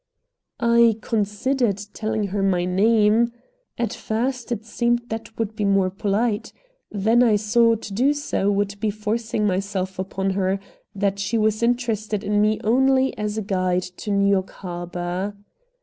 I 0.59 0.97
considered 0.99 1.77
telling 1.93 2.29
her 2.29 2.41
my 2.41 2.65
name. 2.65 3.33
At 3.77 3.93
first 3.93 4.51
it 4.51 4.65
seemed 4.65 5.07
that 5.09 5.09
that 5.25 5.37
would 5.37 5.55
be 5.55 5.63
more 5.63 5.91
polite. 5.91 6.51
Then 6.91 7.21
I 7.21 7.35
saw 7.35 7.75
to 7.75 7.93
do 7.93 8.11
so 8.13 8.49
would 8.49 8.79
be 8.79 8.89
forcing 8.89 9.45
myself 9.45 9.99
upon 9.99 10.31
her, 10.31 10.59
that 10.95 11.19
she 11.19 11.37
was 11.37 11.61
interested 11.61 12.23
in 12.23 12.41
me 12.41 12.59
only 12.63 13.15
as 13.15 13.37
a 13.37 13.43
guide 13.43 13.83
to 14.01 14.09
New 14.09 14.27
York 14.27 14.49
Harbor. 14.49 15.35